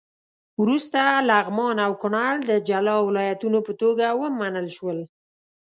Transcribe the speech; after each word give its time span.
وروسته 0.61 1.01
لغمان 1.29 1.77
او 1.85 1.91
کونړ 2.01 2.35
د 2.49 2.51
جلا 2.69 2.95
ولایتونو 3.07 3.59
په 3.67 3.73
توګه 3.81 4.05
ومنل 4.21 4.67
شول. 4.77 4.99